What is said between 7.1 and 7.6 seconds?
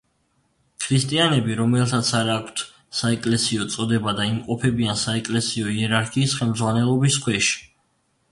ქვეშ.